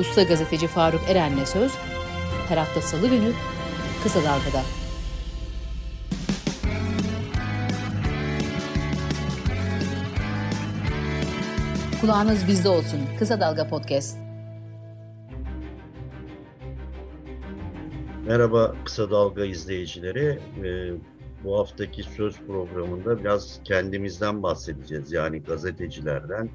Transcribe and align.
Usta 0.00 0.22
gazeteci 0.22 0.66
Faruk 0.66 1.00
Eren'le 1.08 1.44
söz 1.44 1.72
her 2.48 2.56
hafta 2.56 2.80
salı 2.80 3.08
günü 3.08 3.32
Kısa 4.02 4.20
Dalga'da. 4.20 4.62
Kulağınız 12.00 12.48
bizde 12.48 12.68
olsun. 12.68 13.00
Kısa 13.18 13.40
Dalga 13.40 13.68
Podcast. 13.68 14.18
Merhaba 18.26 18.74
Kısa 18.84 19.10
Dalga 19.10 19.44
izleyicileri. 19.44 20.38
Ee, 20.64 20.92
bu 21.44 21.58
haftaki 21.58 22.02
söz 22.02 22.40
programında 22.46 23.18
biraz 23.20 23.60
kendimizden 23.64 24.42
bahsedeceğiz. 24.42 25.12
Yani 25.12 25.42
gazetecilerden. 25.42 26.50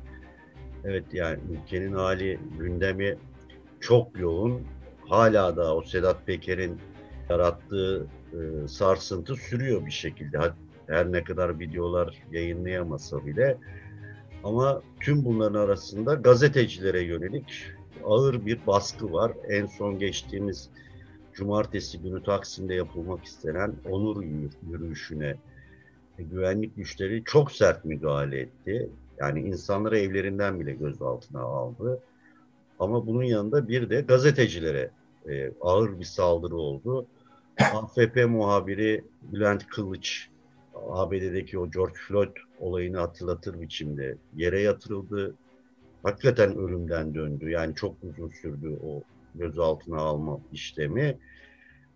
Evet 0.83 1.05
yani 1.13 1.39
ülkenin 1.51 1.93
hali, 1.93 2.39
gündemi 2.59 3.17
çok 3.85 4.19
yoğun. 4.19 4.61
Hala 5.09 5.57
da 5.57 5.75
o 5.75 5.81
Sedat 5.81 6.25
Peker'in 6.25 6.79
yarattığı 7.29 8.07
e, 8.33 8.67
sarsıntı 8.67 9.35
sürüyor 9.35 9.85
bir 9.85 9.91
şekilde. 9.91 10.39
Her 10.87 11.11
ne 11.11 11.23
kadar 11.23 11.59
videolar 11.59 12.23
yayınlayamasa 12.31 13.25
bile. 13.25 13.57
Ama 14.43 14.81
tüm 14.99 15.25
bunların 15.25 15.59
arasında 15.59 16.13
gazetecilere 16.13 17.01
yönelik 17.01 17.63
ağır 18.03 18.45
bir 18.45 18.67
baskı 18.67 19.13
var. 19.13 19.31
En 19.49 19.65
son 19.65 19.99
geçtiğimiz 19.99 20.69
cumartesi 21.33 22.01
günü 22.01 22.23
Taksim'de 22.23 22.73
yapılmak 22.73 23.25
istenen 23.25 23.73
onur 23.89 24.23
yürüyüşüne 24.69 25.35
güvenlik 26.17 26.75
güçleri 26.75 27.23
çok 27.23 27.51
sert 27.51 27.85
müdahale 27.85 28.39
etti. 28.39 28.89
Yani 29.19 29.39
insanları 29.39 29.99
evlerinden 29.99 30.59
bile 30.59 30.73
gözaltına 30.73 31.41
aldı. 31.41 32.01
Ama 32.79 33.07
bunun 33.07 33.23
yanında 33.23 33.67
bir 33.67 33.89
de 33.89 34.01
gazetecilere 34.01 34.91
e, 35.29 35.51
ağır 35.61 35.99
bir 35.99 36.05
saldırı 36.05 36.55
oldu. 36.55 37.05
AFP 37.73 38.25
muhabiri 38.25 39.03
Bülent 39.21 39.67
Kılıç 39.67 40.29
ABD'deki 40.89 41.59
o 41.59 41.71
George 41.71 41.93
Floyd 42.07 42.35
olayını 42.59 42.97
hatırlatır 42.97 43.61
biçimde 43.61 44.17
yere 44.35 44.61
yatırıldı. 44.61 45.35
Hakikaten 46.03 46.57
ölümden 46.57 47.15
döndü. 47.15 47.49
Yani 47.49 47.75
çok 47.75 47.95
uzun 48.03 48.29
sürdü 48.29 48.79
o 48.87 49.01
gözaltına 49.35 49.97
alma 49.97 50.39
işlemi. 50.53 51.17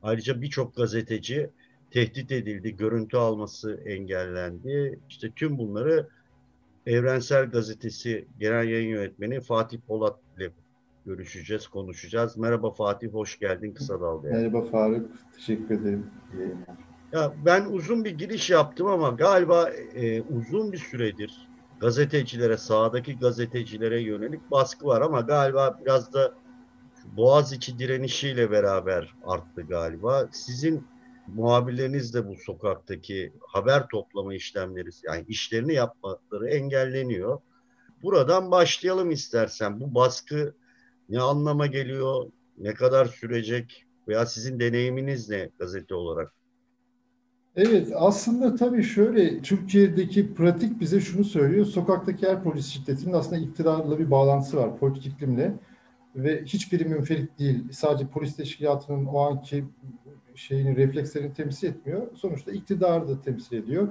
Ayrıca 0.04 0.42
birçok 0.42 0.76
gazeteci 0.76 1.50
tehdit 1.92 2.32
edildi, 2.32 2.76
görüntü 2.76 3.18
alması 3.18 3.82
engellendi. 3.86 5.00
İşte 5.10 5.32
tüm 5.36 5.58
bunları 5.58 6.08
Evrensel 6.86 7.46
Gazetesi 7.46 8.28
Genel 8.40 8.68
Yayın 8.68 8.90
Yönetmeni 8.90 9.42
Fatih 9.42 9.80
Polat 9.88 10.20
ile 10.38 10.52
görüşeceğiz, 11.06 11.68
konuşacağız. 11.68 12.38
Merhaba 12.38 12.72
Fatih, 12.72 13.14
hoş 13.14 13.40
geldin 13.40 13.74
Kısa 13.74 14.02
Dalga'ya. 14.02 14.36
Merhaba 14.36 14.62
Faruk, 14.66 15.10
teşekkür 15.36 15.82
ederim. 15.82 16.08
Ya 17.12 17.34
ben 17.46 17.66
uzun 17.66 18.06
bir 18.06 18.18
giriş 18.18 18.50
yaptım 18.50 18.88
ama 18.88 19.10
galiba 19.10 19.70
e, 19.96 20.22
uzun 20.22 20.72
bir 20.72 20.78
süredir 20.78 21.50
gazetecilere, 21.80 22.58
sahadaki 22.58 23.20
gazetecilere 23.20 24.02
yönelik 24.02 24.52
baskı 24.52 24.86
var 24.86 25.02
ama 25.02 25.22
galiba 25.22 25.80
biraz 25.82 26.14
da 26.14 26.34
Boğaziçi 27.18 27.80
direnişiyle 27.80 28.52
beraber 28.52 29.14
arttı 29.26 29.62
galiba. 29.62 30.28
Sizin 30.32 30.88
muhabirleriniz 31.28 32.14
de 32.14 32.28
bu 32.28 32.36
sokaktaki 32.36 33.34
haber 33.48 33.88
toplama 33.88 34.34
işlemleri, 34.34 34.90
yani 35.04 35.26
işlerini 35.28 35.74
yapmaları 35.74 36.50
engelleniyor. 36.50 37.40
Buradan 38.04 38.52
başlayalım 38.52 39.12
istersen. 39.12 39.80
Bu 39.80 39.96
baskı 39.96 40.54
ne 41.10 41.20
anlama 41.20 41.68
geliyor, 41.68 42.32
ne 42.58 42.74
kadar 42.74 43.06
sürecek 43.06 43.86
veya 44.08 44.26
sizin 44.26 44.60
deneyiminiz 44.60 45.30
ne 45.30 45.50
gazete 45.60 45.96
olarak? 45.96 46.34
Evet 47.56 47.92
aslında 47.96 48.56
tabii 48.56 48.84
şöyle 48.84 49.42
Türkiye'deki 49.42 50.34
pratik 50.34 50.80
bize 50.80 51.00
şunu 51.00 51.24
söylüyor. 51.24 51.66
Sokaktaki 51.66 52.28
her 52.28 52.44
polis 52.44 52.68
şiddetinin 52.68 53.14
aslında 53.14 53.38
iktidarla 53.38 54.00
bir 54.00 54.12
bağlantısı 54.12 54.58
var 54.58 54.78
politik 54.78 55.06
iklimle 55.06 55.54
ve 56.16 56.44
hiçbiri 56.46 56.86
münferit 56.86 57.40
değil. 57.40 57.64
Sadece 57.72 58.08
polis 58.08 58.36
teşkilatının 58.36 59.06
o 59.06 59.20
anki 59.20 59.66
şeyini 60.36 60.76
reflekslerini 60.76 61.34
temsil 61.34 61.68
etmiyor. 61.68 62.08
Sonuçta 62.16 62.52
iktidarı 62.52 63.08
da 63.08 63.22
temsil 63.22 63.58
ediyor. 63.58 63.88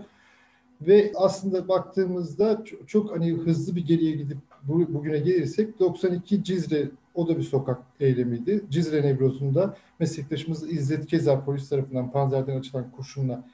Ve 0.80 1.12
aslında 1.14 1.68
baktığımızda 1.68 2.64
çok, 2.64 2.88
çok 2.88 3.16
hani 3.16 3.32
hızlı 3.32 3.76
bir 3.76 3.86
geriye 3.86 4.16
gidip 4.16 4.38
bu, 4.62 4.94
bugüne 4.94 5.18
gelirsek 5.18 5.80
92 5.80 6.44
Cizre 6.44 6.90
o 7.18 7.28
da 7.28 7.38
bir 7.38 7.42
sokak 7.42 7.82
eylemiydi. 8.00 8.64
Cizre 8.70 9.02
Nevroz'unda 9.02 9.76
meslektaşımız 9.98 10.72
İzzet 10.72 11.06
Kezer 11.06 11.44
polis 11.44 11.68
tarafından 11.68 12.12
panzerden 12.12 12.58
açılan 12.58 12.90
kurşunla 12.90 13.44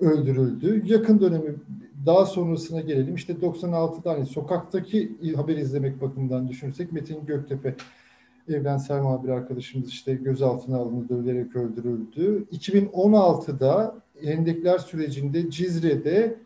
öldürüldü. 0.00 0.82
Yakın 0.84 1.20
dönemi 1.20 1.54
daha 2.06 2.26
sonrasına 2.26 2.80
gelelim. 2.80 3.14
İşte 3.14 3.32
96'da 3.32 4.10
hani 4.10 4.26
sokaktaki 4.26 5.12
haber 5.36 5.56
izlemek 5.56 6.00
bakımından 6.00 6.48
düşünürsek 6.48 6.92
Metin 6.92 7.26
Göktepe 7.26 7.74
evrensel 8.48 9.02
muhabir 9.02 9.28
arkadaşımız 9.28 9.88
işte 9.88 10.14
gözaltına 10.14 10.76
alındı, 10.76 11.08
dövülerek 11.08 11.56
öldürüldü. 11.56 12.46
2016'da 12.52 13.96
Hendekler 14.22 14.78
sürecinde 14.78 15.50
Cizre'de 15.50 16.36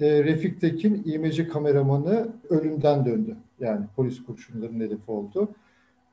e, 0.00 0.24
Refik 0.24 0.60
Tekin 0.60 1.02
İMC 1.04 1.48
kameramanı 1.48 2.28
ölümden 2.50 3.06
döndü. 3.06 3.36
Yani 3.60 3.86
polis 3.96 4.24
kurşunlarının 4.24 4.80
hedefi 4.80 5.10
oldu. 5.10 5.48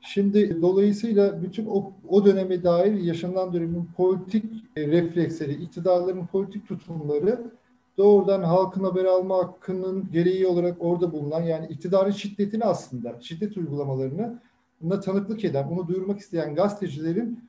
Şimdi 0.00 0.62
dolayısıyla 0.62 1.42
bütün 1.42 1.66
o, 1.66 1.92
o 2.08 2.24
döneme 2.24 2.62
dair 2.64 2.94
yaşanan 2.94 3.52
dönemin 3.52 3.88
politik 3.96 4.44
e, 4.76 4.86
refleksleri, 4.86 5.52
iktidarların 5.52 6.26
politik 6.26 6.68
tutumları 6.68 7.50
doğrudan 7.98 8.42
halkın 8.42 8.84
haber 8.84 9.04
alma 9.04 9.38
hakkının 9.38 10.10
gereği 10.12 10.46
olarak 10.46 10.76
orada 10.80 11.12
bulunan 11.12 11.42
yani 11.42 11.66
iktidarın 11.66 12.10
şiddetini 12.10 12.64
aslında, 12.64 13.18
şiddet 13.20 13.56
uygulamalarını 13.56 14.40
buna 14.80 15.00
tanıklık 15.00 15.44
eden, 15.44 15.68
onu 15.68 15.88
duyurmak 15.88 16.18
isteyen 16.18 16.54
gazetecilerin 16.54 17.40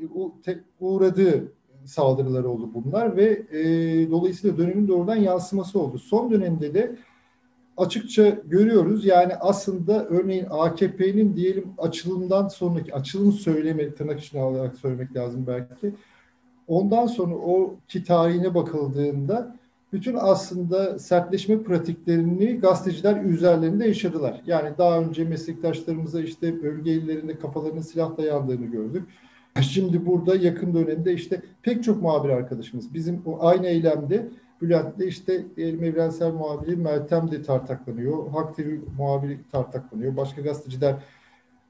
e, 0.00 0.56
uğradığı 0.80 1.52
saldırılar 1.84 2.44
oldu 2.44 2.70
bunlar 2.74 3.16
ve 3.16 3.42
e, 3.52 3.60
dolayısıyla 4.10 4.58
dönemin 4.58 4.88
doğrudan 4.88 5.16
yansıması 5.16 5.78
oldu. 5.78 5.98
Son 5.98 6.30
dönemde 6.30 6.74
de 6.74 6.96
açıkça 7.76 8.28
görüyoruz. 8.44 9.04
Yani 9.04 9.34
aslında 9.36 10.04
örneğin 10.04 10.46
AKP'nin 10.50 11.36
diyelim 11.36 11.68
açılımdan 11.78 12.48
sonraki 12.48 12.94
açılım 12.94 13.32
söylemi 13.32 13.94
tırnak 13.94 14.20
içine 14.20 14.40
alarak 14.40 14.76
söylemek 14.76 15.16
lazım 15.16 15.44
belki. 15.46 15.94
Ondan 16.68 17.06
sonra 17.06 17.34
o 17.34 17.76
ki 17.88 18.04
tarihine 18.04 18.54
bakıldığında 18.54 19.56
bütün 19.92 20.16
aslında 20.20 20.98
sertleşme 20.98 21.62
pratiklerini 21.62 22.60
gazeteciler 22.60 23.24
üzerlerinde 23.24 23.88
yaşadılar. 23.88 24.42
Yani 24.46 24.70
daha 24.78 25.00
önce 25.00 25.24
meslektaşlarımıza 25.24 26.20
işte 26.20 26.62
bölge 26.62 26.92
illerinde 26.92 27.38
kafalarının 27.38 27.80
silah 27.80 28.16
dayandığını 28.16 28.66
gördük. 28.66 29.02
Şimdi 29.62 30.06
burada 30.06 30.36
yakın 30.36 30.74
dönemde 30.74 31.12
işte 31.12 31.42
pek 31.62 31.84
çok 31.84 32.02
muhabir 32.02 32.28
arkadaşımız 32.28 32.94
bizim 32.94 33.22
o 33.26 33.38
aynı 33.40 33.66
eylemde 33.66 34.28
Bülent'te 34.64 35.06
işte 35.06 35.44
diyelim 35.56 35.84
evrensel 35.84 36.32
muhabiri 36.32 36.76
Meltem 36.76 37.30
de 37.30 37.42
tartaklanıyor. 37.42 38.30
Hak 38.30 38.56
TV 38.56 38.78
muhabiri 38.98 39.38
tartaklanıyor. 39.52 40.16
Başka 40.16 40.42
gazeteciler 40.42 40.96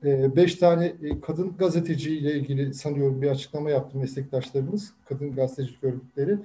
e, 0.05 0.37
beş 0.37 0.55
tane 0.55 0.87
e, 0.87 1.21
kadın 1.21 1.57
gazeteciyle 1.57 2.35
ilgili 2.35 2.75
sanıyorum 2.75 3.23
bir 3.23 3.31
açıklama 3.31 3.71
yaptı 3.71 3.99
meslektaşlarımız. 3.99 4.93
Kadın 5.05 5.35
gazetecilik 5.35 5.85
örgütleri. 5.85 6.39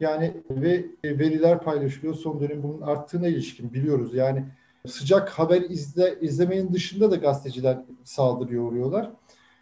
Yani 0.00 0.32
ve 0.50 0.84
e, 1.04 1.18
veriler 1.18 1.60
paylaşılıyor. 1.60 2.14
Son 2.14 2.40
dönem 2.40 2.62
bunun 2.62 2.80
arttığına 2.80 3.28
ilişkin 3.28 3.72
biliyoruz. 3.72 4.14
Yani 4.14 4.44
sıcak 4.86 5.28
haber 5.28 5.60
izle, 5.60 6.20
izlemenin 6.20 6.72
dışında 6.72 7.10
da 7.10 7.16
gazeteciler 7.16 7.78
saldırıya 8.04 8.60
uğruyorlar. 8.60 9.10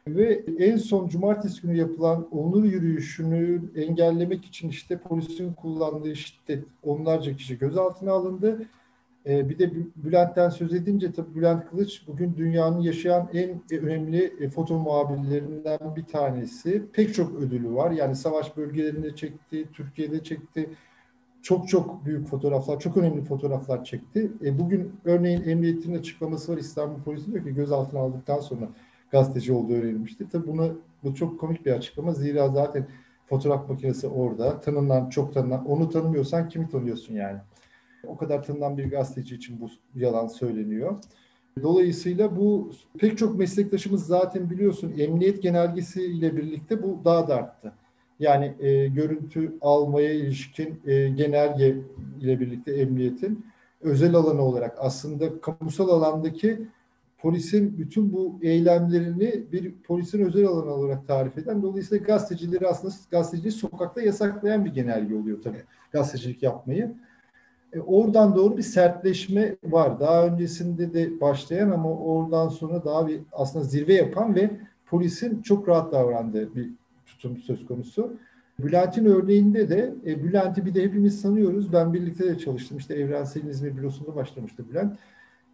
Ve 0.06 0.44
en 0.58 0.76
son 0.76 1.08
cumartesi 1.08 1.62
günü 1.62 1.76
yapılan 1.76 2.28
onur 2.32 2.64
yürüyüşünü 2.64 3.62
engellemek 3.76 4.44
için 4.44 4.68
işte 4.68 4.98
polisin 4.98 5.52
kullandığı 5.52 6.16
şiddet 6.16 6.64
onlarca 6.82 7.36
kişi 7.36 7.58
gözaltına 7.58 8.12
alındı. 8.12 8.66
Ee, 9.26 9.48
bir 9.48 9.58
de 9.58 9.70
Bülent'ten 9.96 10.48
söz 10.48 10.74
edince 10.74 11.12
tabii 11.12 11.34
Bülent 11.34 11.70
Kılıç 11.70 12.02
bugün 12.06 12.36
dünyanın 12.36 12.80
yaşayan 12.80 13.28
en 13.34 13.60
önemli 13.80 14.34
e, 14.40 14.48
foto 14.48 14.78
muhabirlerinden 14.78 15.96
bir 15.96 16.04
tanesi. 16.04 16.82
Pek 16.92 17.14
çok 17.14 17.34
ödülü 17.34 17.74
var. 17.74 17.90
Yani 17.90 18.16
savaş 18.16 18.56
bölgelerinde 18.56 19.16
çekti, 19.16 19.68
Türkiye'de 19.72 20.22
çekti. 20.22 20.70
Çok 21.42 21.68
çok 21.68 22.04
büyük 22.04 22.26
fotoğraflar, 22.26 22.80
çok 22.80 22.96
önemli 22.96 23.24
fotoğraflar 23.24 23.84
çekti. 23.84 24.30
E, 24.44 24.58
bugün 24.58 24.92
örneğin 25.04 25.42
emniyetin 25.48 25.94
açıklaması 25.94 26.52
var 26.52 26.58
İstanbul 26.58 27.02
Polisi 27.02 27.32
diyor 27.32 27.44
ki 27.44 27.54
gözaltına 27.54 28.00
aldıktan 28.00 28.40
sonra 28.40 28.68
gazeteci 29.10 29.52
olduğu 29.52 29.72
öğrenilmişti. 29.72 30.28
Tabii 30.32 30.46
bunu 30.46 30.78
bu 31.04 31.14
çok 31.14 31.40
komik 31.40 31.66
bir 31.66 31.72
açıklama. 31.72 32.14
Zira 32.14 32.48
zaten 32.48 32.86
fotoğraf 33.26 33.68
makinesi 33.68 34.06
orada. 34.06 34.60
Tanınan, 34.60 35.08
çok 35.08 35.34
tanınan. 35.34 35.66
Onu 35.66 35.88
tanımıyorsan 35.88 36.48
kimi 36.48 36.68
tanıyorsun 36.68 37.14
yani? 37.14 37.38
O 38.06 38.16
kadar 38.16 38.42
tanınan 38.42 38.78
bir 38.78 38.90
gazeteci 38.90 39.34
için 39.34 39.60
bu 39.60 39.68
yalan 40.00 40.26
söyleniyor. 40.26 40.96
Dolayısıyla 41.62 42.36
bu 42.36 42.70
pek 42.98 43.18
çok 43.18 43.38
meslektaşımız 43.38 44.06
zaten 44.06 44.50
biliyorsun 44.50 44.94
emniyet 44.98 45.42
genelgesi 45.42 46.04
ile 46.04 46.36
birlikte 46.36 46.82
bu 46.82 47.00
daha 47.04 47.28
da 47.28 47.34
arttı. 47.34 47.72
Yani 48.18 48.54
e, 48.60 48.88
görüntü 48.88 49.52
almaya 49.60 50.12
ilişkin 50.12 50.80
e, 50.86 51.08
genelge 51.08 51.76
ile 52.20 52.40
birlikte 52.40 52.72
emniyetin 52.72 53.46
özel 53.80 54.14
alanı 54.14 54.42
olarak 54.42 54.76
aslında 54.78 55.40
kamusal 55.40 55.88
alandaki 55.88 56.66
polisin 57.22 57.78
bütün 57.78 58.12
bu 58.12 58.38
eylemlerini 58.42 59.44
bir 59.52 59.74
polisin 59.74 60.24
özel 60.24 60.46
alanı 60.46 60.70
olarak 60.70 61.06
tarif 61.06 61.38
eden 61.38 61.62
dolayısıyla 61.62 62.04
gazetecileri 62.04 62.66
aslında 62.66 62.94
gazeteciyi 63.10 63.52
sokakta 63.52 64.02
yasaklayan 64.02 64.64
bir 64.64 64.70
genelge 64.74 65.14
oluyor 65.14 65.42
tabii 65.42 65.62
gazetecilik 65.92 66.42
yapmayı. 66.42 66.94
E, 67.72 67.80
oradan 67.80 68.36
doğru 68.36 68.56
bir 68.56 68.62
sertleşme 68.62 69.56
var. 69.64 70.00
Daha 70.00 70.26
öncesinde 70.26 70.94
de 70.94 71.20
başlayan 71.20 71.70
ama 71.70 71.90
oradan 71.98 72.48
sonra 72.48 72.84
daha 72.84 73.06
bir 73.06 73.20
aslında 73.32 73.64
zirve 73.64 73.94
yapan 73.94 74.34
ve 74.34 74.50
polisin 74.86 75.42
çok 75.42 75.68
rahat 75.68 75.92
davrandığı 75.92 76.54
bir 76.54 76.70
tutum 77.06 77.36
söz 77.36 77.66
konusu. 77.66 78.16
Bülent'in 78.58 79.04
örneğinde 79.04 79.68
de 79.68 79.94
e, 80.06 80.24
Bülent'i 80.24 80.66
bir 80.66 80.74
de 80.74 80.82
hepimiz 80.82 81.20
sanıyoruz. 81.20 81.72
Ben 81.72 81.94
birlikte 81.94 82.24
de 82.24 82.38
çalıştım. 82.38 82.78
İşte 82.78 82.94
Evrensel 82.94 83.44
İzmir 83.44 83.76
Bürosu'nda 83.76 84.16
başlamıştı 84.16 84.64
Bülent. 84.70 84.98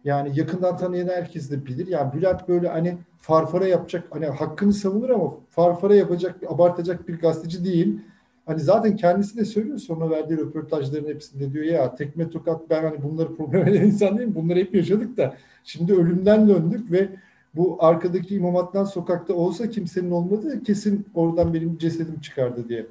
Yani 0.03 0.39
yakından 0.39 0.77
tanıyan 0.77 1.07
herkes 1.07 1.51
de 1.51 1.65
bilir. 1.65 1.87
Yani 1.87 2.13
Bülent 2.13 2.47
böyle 2.47 2.67
hani 2.67 2.97
farfara 3.19 3.67
yapacak, 3.67 4.07
hani 4.09 4.25
hakkını 4.25 4.73
savunur 4.73 5.09
ama 5.09 5.33
farfara 5.49 5.95
yapacak, 5.95 6.35
abartacak 6.49 7.07
bir 7.07 7.19
gazeteci 7.19 7.65
değil. 7.65 7.99
Hani 8.45 8.59
zaten 8.59 8.95
kendisi 8.95 9.37
de 9.37 9.45
söylüyor 9.45 9.77
sonra 9.77 10.09
verdiği 10.09 10.37
röportajların 10.37 11.07
hepsinde 11.07 11.53
diyor 11.53 11.65
ya 11.65 11.95
tekme 11.95 12.29
tokat 12.29 12.69
ben 12.69 12.83
hani 12.83 13.03
bunları 13.03 13.35
problem 13.35 13.67
eden 13.67 13.81
insan 13.81 14.17
değilim. 14.17 14.35
Bunları 14.35 14.59
hep 14.59 14.75
yaşadık 14.75 15.17
da 15.17 15.37
şimdi 15.63 15.93
ölümden 15.93 16.49
döndük 16.49 16.91
ve 16.91 17.09
bu 17.55 17.77
arkadaki 17.79 18.35
İmam 18.35 18.55
Hattan 18.55 18.83
sokakta 18.83 19.33
olsa 19.33 19.69
kimsenin 19.69 20.11
olmadığı 20.11 20.63
kesin 20.63 21.05
oradan 21.13 21.53
benim 21.53 21.77
cesedim 21.77 22.19
çıkardı 22.19 22.69
diye 22.69 22.87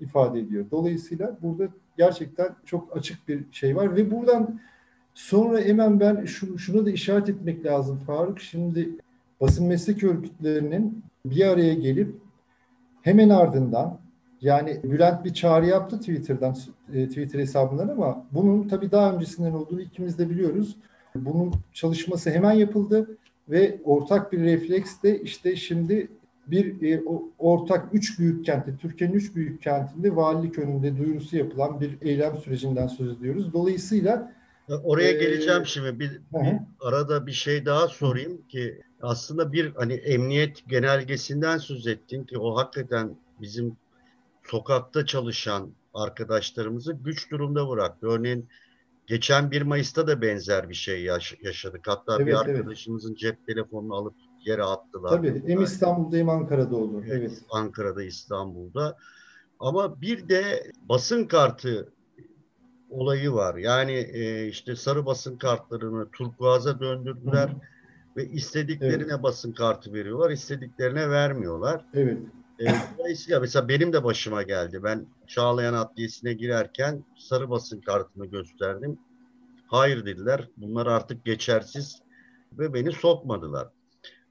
ifade 0.00 0.40
ediyor. 0.40 0.64
Dolayısıyla 0.70 1.38
burada 1.42 1.68
gerçekten 1.96 2.48
çok 2.64 2.96
açık 2.96 3.28
bir 3.28 3.44
şey 3.52 3.76
var 3.76 3.96
ve 3.96 4.10
buradan 4.10 4.60
sonra 5.14 5.60
hemen 5.60 6.00
ben 6.00 6.24
şu, 6.24 6.58
şuna 6.58 6.86
da 6.86 6.90
işaret 6.90 7.28
etmek 7.28 7.66
lazım 7.66 7.98
Faruk. 8.06 8.40
Şimdi 8.40 8.90
basın 9.40 9.66
meslek 9.66 10.04
örgütlerinin 10.04 11.04
bir 11.26 11.46
araya 11.46 11.74
gelip 11.74 12.16
hemen 13.02 13.28
ardından 13.28 13.98
yani 14.40 14.80
Bülent 14.84 15.24
bir 15.24 15.34
çağrı 15.34 15.66
yaptı 15.66 15.98
Twitter'dan, 15.98 16.56
e, 16.94 17.08
Twitter 17.08 17.38
hesabından 17.38 17.88
ama 17.88 18.26
bunun 18.32 18.68
tabii 18.68 18.90
daha 18.90 19.14
öncesinden 19.14 19.52
olduğunu 19.52 19.80
ikimiz 19.80 20.18
de 20.18 20.30
biliyoruz. 20.30 20.76
Bunun 21.14 21.52
çalışması 21.72 22.30
hemen 22.30 22.52
yapıldı 22.52 23.18
ve 23.48 23.78
ortak 23.84 24.32
bir 24.32 24.40
refleks 24.40 25.02
de 25.02 25.20
işte 25.20 25.56
şimdi 25.56 26.08
bir 26.46 26.92
e, 26.92 27.02
ortak 27.38 27.88
üç 27.92 28.18
büyük 28.18 28.44
kentte, 28.44 28.76
Türkiye'nin 28.76 29.14
üç 29.14 29.36
büyük 29.36 29.62
kentinde 29.62 30.16
valilik 30.16 30.58
önünde 30.58 30.98
duyurusu 30.98 31.36
yapılan 31.36 31.80
bir 31.80 31.98
eylem 32.02 32.36
sürecinden 32.36 32.86
söz 32.86 33.18
ediyoruz. 33.18 33.52
Dolayısıyla 33.52 34.32
Oraya 34.68 35.10
ee, 35.10 35.12
geleceğim 35.12 35.66
şimdi. 35.66 36.00
Bir, 36.00 36.20
bir 36.32 36.58
arada 36.80 37.26
bir 37.26 37.32
şey 37.32 37.66
daha 37.66 37.88
sorayım 37.88 38.42
ki 38.48 38.80
aslında 39.02 39.52
bir 39.52 39.74
hani 39.74 39.92
emniyet 39.92 40.68
genelgesinden 40.68 41.58
söz 41.58 41.86
ettin 41.86 42.24
ki 42.24 42.38
o 42.38 42.56
hakikaten 42.56 43.16
bizim 43.40 43.76
sokakta 44.44 45.06
çalışan 45.06 45.70
arkadaşlarımızı 45.94 46.92
güç 46.92 47.30
durumda 47.30 47.68
bıraktı. 47.68 48.06
Örneğin 48.06 48.48
geçen 49.06 49.50
1 49.50 49.62
Mayıs'ta 49.62 50.06
da 50.06 50.22
benzer 50.22 50.68
bir 50.68 50.74
şey 50.74 51.02
yaş- 51.02 51.38
yaşadık. 51.42 51.80
Hatta 51.86 52.16
evet, 52.16 52.26
bir 52.26 52.32
arkadaşımızın 52.32 53.10
evet. 53.10 53.18
cep 53.18 53.46
telefonunu 53.46 53.94
alıp 53.94 54.14
yere 54.44 54.62
attılar. 54.62 55.10
Tabii 55.10 55.42
hem 55.46 55.62
İstanbul'da 55.62 56.16
hem 56.16 56.28
Ankara'da. 56.28 56.76
Evet, 56.76 57.12
evet. 57.12 57.42
Ankara'da, 57.50 58.02
İstanbul'da. 58.02 58.96
Ama 59.60 60.00
bir 60.00 60.28
de 60.28 60.72
basın 60.88 61.24
kartı 61.24 61.92
olayı 62.92 63.32
var. 63.32 63.54
Yani 63.54 63.92
e, 63.92 64.46
işte 64.46 64.76
sarı 64.76 65.06
basın 65.06 65.36
kartlarını 65.36 66.10
turkuaza 66.10 66.80
döndürdüler 66.80 67.48
Hı. 67.48 67.56
ve 68.16 68.26
istediklerine 68.28 69.12
evet. 69.12 69.22
basın 69.22 69.52
kartı 69.52 69.92
veriyorlar, 69.92 70.30
istediklerine 70.30 71.10
vermiyorlar. 71.10 71.84
Evet. 71.94 72.18
E, 72.60 72.66
dolayısıyla 72.98 73.40
mesela 73.40 73.68
benim 73.68 73.92
de 73.92 74.04
başıma 74.04 74.42
geldi. 74.42 74.80
Ben 74.82 75.06
Çağlayan 75.26 75.74
Adliyesi'ne 75.74 76.32
girerken 76.32 77.04
sarı 77.18 77.50
basın 77.50 77.80
kartını 77.80 78.26
gösterdim. 78.26 78.98
Hayır 79.66 80.06
dediler. 80.06 80.48
Bunlar 80.56 80.86
artık 80.86 81.24
geçersiz 81.24 82.02
ve 82.58 82.74
beni 82.74 82.92
sokmadılar. 82.92 83.68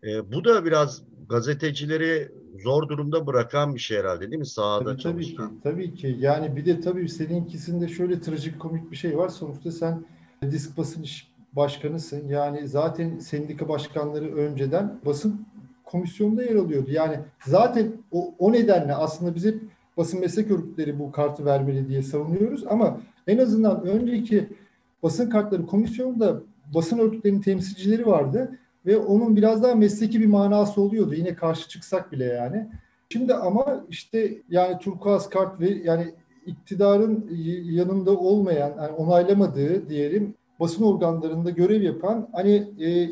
E, 0.04 0.32
bu 0.32 0.44
da 0.44 0.66
biraz 0.66 1.04
gazetecileri 1.32 2.32
zor 2.64 2.90
durumda 2.90 3.28
bırakan 3.28 3.76
bir 3.76 3.80
şey 3.80 3.98
herhalde 3.98 4.32
değil 4.32 4.40
mi? 4.40 4.46
Sahada 4.46 4.86
tabii, 4.86 5.04
tabii 5.04 5.26
ki. 5.26 5.38
Tabii 5.64 5.94
ki. 5.94 6.16
Yani 6.20 6.56
bir 6.56 6.66
de 6.66 6.80
tabii 6.80 7.10
seninkisinde 7.10 7.88
şöyle 7.88 8.22
trajik 8.22 8.60
komik 8.60 8.92
bir 8.92 8.96
şey 8.96 9.18
var. 9.18 9.30
Sonuçta 9.30 9.72
sen 9.72 10.06
disk 10.42 10.78
basın 10.78 11.04
iş 11.04 11.32
başkanısın. 11.54 12.28
Yani 12.28 12.68
zaten 12.68 13.20
sendika 13.20 13.70
başkanları 13.70 14.36
önceden 14.36 15.00
basın 15.06 15.46
komisyonunda 15.84 16.44
yer 16.44 16.56
alıyordu. 16.56 16.92
Yani 16.92 17.20
zaten 17.46 17.94
o, 18.12 18.36
o 18.40 18.52
nedenle 18.52 18.96
aslında 18.96 19.36
biz 19.36 19.46
hep 19.46 19.62
basın 19.98 20.20
meslek 20.20 20.52
örgütleri 20.52 21.00
bu 21.00 21.12
kartı 21.12 21.46
vermeli 21.46 21.88
diye 21.88 22.02
savunuyoruz 22.02 22.64
ama 22.68 23.02
en 23.28 23.38
azından 23.38 23.84
önceki 23.86 24.50
basın 25.04 25.30
kartları 25.30 25.66
komisyonunda 25.66 26.42
basın 26.74 26.98
örgütlerinin 26.98 27.42
temsilcileri 27.42 28.06
vardı 28.06 28.60
ve 28.86 28.98
onun 28.98 29.36
biraz 29.36 29.64
daha 29.64 29.76
mesleki 29.76 30.20
bir 30.20 30.26
manası 30.26 30.82
oluyordu. 30.82 31.14
Yine 31.14 31.36
karşı 31.36 31.70
çıksak 31.70 32.12
bile 32.12 32.26
yani. 32.26 32.68
Şimdi 33.10 33.34
ama 33.34 33.86
işte 33.90 34.42
yani 34.50 34.80
turkuaz 34.80 35.30
kart 35.30 35.60
ve 35.60 35.70
yani 35.70 36.14
iktidarın 36.46 37.30
yanında 37.64 38.12
olmayan, 38.12 38.74
yani 38.78 38.92
onaylamadığı 38.92 39.90
diyelim 39.90 40.34
basın 40.60 40.84
organlarında 40.84 41.50
görev 41.50 41.82
yapan 41.82 42.30
hani 42.34 42.72
e, 42.80 43.10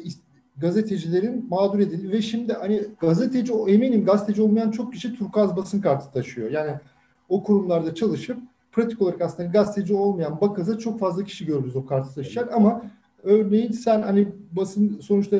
gazetecilerin 0.58 1.50
mağdur 1.50 1.80
edildi 1.80 2.12
ve 2.12 2.22
şimdi 2.22 2.54
hani 2.54 2.82
gazeteci 3.00 3.54
eminim 3.54 4.06
gazeteci 4.06 4.42
olmayan 4.42 4.72
çok 4.72 4.94
kişi 4.94 5.16
turkuaz 5.16 5.58
basın 5.58 5.82
kartı 5.82 6.12
taşıyor. 6.12 6.52
Yani 6.52 6.72
o 7.30 7.44
kurumlarda 7.44 7.96
çalışıp 7.96 8.38
pratik 8.72 9.02
olarak 9.02 9.22
aslında 9.22 9.50
gazeteci 9.50 9.94
olmayan 9.94 10.42
bakaza 10.42 10.78
çok 10.78 11.00
fazla 11.00 11.24
kişi 11.24 11.46
görürüz 11.46 11.76
o 11.76 11.86
kartı 11.86 12.16
taşıyan 12.16 12.50
ama 12.54 12.82
örneğin 13.24 13.72
sen 13.72 14.02
hani 14.02 14.28
basın 14.52 15.00
sonuçta 15.00 15.38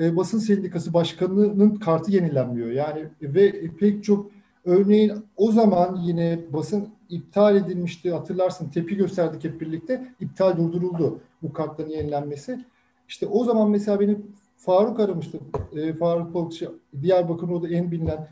e, 0.00 0.16
basın 0.16 0.38
sendikası 0.38 0.94
başkanının 0.94 1.76
kartı 1.76 2.12
yenilenmiyor. 2.12 2.70
Yani 2.70 3.04
ve 3.22 3.70
pek 3.80 4.04
çok 4.04 4.30
örneğin 4.64 5.12
o 5.36 5.52
zaman 5.52 6.00
yine 6.02 6.38
basın 6.52 6.88
iptal 7.08 7.56
edilmişti 7.56 8.12
hatırlarsın 8.12 8.68
tepki 8.68 8.96
gösterdik 8.96 9.44
hep 9.44 9.60
birlikte 9.60 10.14
iptal 10.20 10.56
durduruldu 10.56 11.20
bu 11.42 11.52
kartların 11.52 11.90
yenilenmesi. 11.90 12.64
İşte 13.08 13.26
o 13.26 13.44
zaman 13.44 13.70
mesela 13.70 14.00
beni 14.00 14.16
Faruk 14.56 15.00
aramıştı. 15.00 15.38
E, 15.76 15.92
Faruk 15.92 16.34
Balıkçı 16.34 16.70
Diyarbakır'ın 17.02 17.52
o 17.52 17.62
da 17.62 17.68
en 17.68 17.90
bilinen 17.90 18.28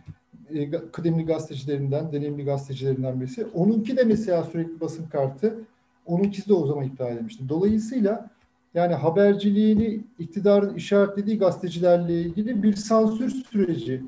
e, 0.50 0.70
kıdemli 0.70 1.24
gazetecilerinden, 1.24 2.12
deneyimli 2.12 2.44
gazetecilerinden 2.44 3.20
birisi. 3.20 3.46
Onunki 3.54 3.96
de 3.96 4.04
mesela 4.04 4.44
sürekli 4.44 4.80
basın 4.80 5.06
kartı. 5.06 5.58
Onunkisi 6.06 6.48
de 6.48 6.54
o 6.54 6.66
zaman 6.66 6.84
iptal 6.84 7.12
edilmişti. 7.12 7.48
Dolayısıyla 7.48 8.30
yani 8.76 8.94
haberciliğini 8.94 10.00
iktidarın 10.18 10.74
işaretlediği 10.74 11.38
gazetecilerle 11.38 12.20
ilgili 12.20 12.62
bir 12.62 12.76
sansür 12.76 13.30
süreci, 13.30 14.02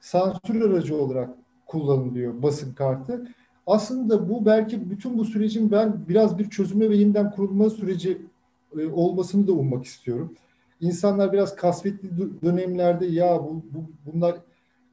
sansür 0.00 0.60
aracı 0.60 0.96
olarak 0.96 1.30
kullanılıyor 1.66 2.42
basın 2.42 2.74
kartı. 2.74 3.28
Aslında 3.66 4.28
bu 4.28 4.46
belki 4.46 4.90
bütün 4.90 5.18
bu 5.18 5.24
sürecin 5.24 5.70
ben 5.70 6.08
biraz 6.08 6.38
bir 6.38 6.50
çözüme 6.50 6.90
ve 6.90 6.96
yeniden 6.96 7.30
kurulma 7.30 7.70
süreci 7.70 8.18
e, 8.78 8.86
olmasını 8.86 9.46
da 9.46 9.52
ummak 9.52 9.84
istiyorum. 9.84 10.34
İnsanlar 10.80 11.32
biraz 11.32 11.56
kasvetli 11.56 12.10
dönemlerde 12.42 13.06
ya 13.06 13.42
bu, 13.42 13.62
bu 13.70 14.12
bunlar 14.12 14.36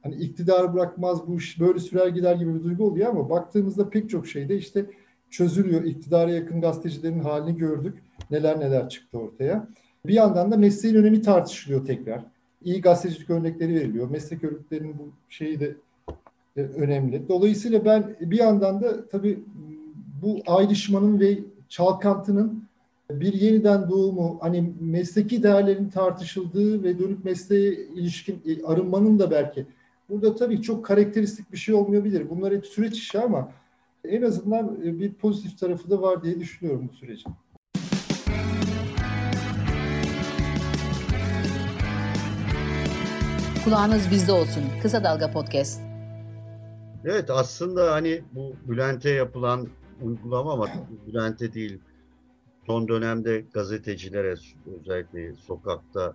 hani 0.02 0.14
iktidar 0.14 0.74
bırakmaz 0.74 1.28
bu 1.28 1.36
iş 1.36 1.60
böyle 1.60 1.78
sürer 1.78 2.06
gider 2.06 2.34
gibi 2.34 2.54
bir 2.54 2.64
duygu 2.64 2.84
oluyor 2.84 3.08
ama 3.08 3.30
baktığımızda 3.30 3.90
pek 3.90 4.10
çok 4.10 4.26
şeyde 4.26 4.56
işte 4.56 4.86
çözülüyor. 5.30 5.84
İktidara 5.84 6.30
yakın 6.30 6.60
gazetecilerin 6.60 7.20
halini 7.20 7.56
gördük. 7.56 8.03
Neler 8.30 8.60
neler 8.60 8.88
çıktı 8.88 9.18
ortaya. 9.18 9.68
Bir 10.06 10.14
yandan 10.14 10.52
da 10.52 10.56
mesleğin 10.56 10.94
önemi 10.94 11.22
tartışılıyor 11.22 11.86
tekrar. 11.86 12.24
İyi 12.64 12.80
gazetecilik 12.80 13.30
örnekleri 13.30 13.74
veriliyor. 13.74 14.10
Meslek 14.10 14.44
örgütlerinin 14.44 14.98
bu 14.98 15.12
şeyi 15.28 15.60
de 15.60 15.76
önemli. 16.56 17.28
Dolayısıyla 17.28 17.84
ben 17.84 18.16
bir 18.20 18.38
yandan 18.38 18.82
da 18.82 19.08
tabii 19.08 19.44
bu 20.22 20.42
ayrışmanın 20.46 21.20
ve 21.20 21.38
çalkantının 21.68 22.64
bir 23.10 23.32
yeniden 23.32 23.90
doğumu, 23.90 24.38
hani 24.40 24.74
mesleki 24.80 25.42
değerlerin 25.42 25.88
tartışıldığı 25.88 26.82
ve 26.82 26.98
dönüp 26.98 27.24
mesleğe 27.24 27.72
ilişkin 27.72 28.42
e, 28.46 28.64
arınmanın 28.64 29.18
da 29.18 29.30
belki 29.30 29.66
burada 30.08 30.34
tabii 30.34 30.62
çok 30.62 30.84
karakteristik 30.84 31.52
bir 31.52 31.56
şey 31.56 31.74
olmayabilir. 31.74 32.30
Bunlar 32.30 32.54
hep 32.54 32.66
süreç 32.66 32.98
işi 32.98 33.18
ama 33.18 33.52
en 34.04 34.22
azından 34.22 34.78
e, 34.84 34.98
bir 34.98 35.12
pozitif 35.14 35.58
tarafı 35.58 35.90
da 35.90 36.02
var 36.02 36.22
diye 36.22 36.40
düşünüyorum 36.40 36.90
bu 36.92 36.96
sürecin. 36.96 37.32
Kulağınız 43.64 44.10
bizde 44.10 44.32
olsun. 44.32 44.62
Kısa 44.82 45.04
Dalga 45.04 45.30
Podcast. 45.30 45.80
Evet 47.04 47.30
aslında 47.30 47.92
hani 47.92 48.22
bu 48.32 48.56
Bülent'e 48.68 49.10
yapılan 49.10 49.68
uygulama 50.02 50.52
ama 50.52 50.68
Bülent'e 51.06 51.52
değil 51.52 51.78
son 52.66 52.88
dönemde 52.88 53.44
gazetecilere 53.54 54.34
özellikle 54.80 55.32
sokakta 55.34 56.14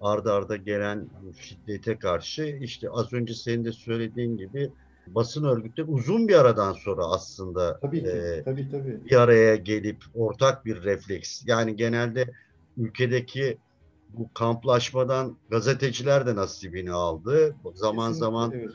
ardarda 0.00 0.34
arda 0.34 0.56
gelen 0.56 1.08
şiddete 1.40 1.98
karşı 1.98 2.58
işte 2.60 2.90
az 2.90 3.12
önce 3.12 3.34
senin 3.34 3.64
de 3.64 3.72
söylediğin 3.72 4.36
gibi 4.36 4.70
basın 5.06 5.44
örgütleri 5.44 5.86
uzun 5.86 6.28
bir 6.28 6.34
aradan 6.34 6.72
sonra 6.72 7.04
aslında 7.04 7.78
tabii 7.78 8.02
ki, 8.02 8.08
e, 8.08 8.42
tabii, 8.42 8.70
tabii. 8.70 9.04
bir 9.04 9.20
araya 9.20 9.56
gelip 9.56 10.04
ortak 10.14 10.64
bir 10.64 10.82
refleks 10.82 11.42
yani 11.46 11.76
genelde 11.76 12.30
ülkedeki 12.76 13.58
bu 14.14 14.34
kamplaşmadan 14.34 15.36
gazeteciler 15.50 16.26
de 16.26 16.36
nasibini 16.36 16.92
aldı. 16.92 17.56
Zaman 17.74 18.08
Kesinlikle, 18.08 18.18
zaman 18.18 18.52
evet. 18.52 18.70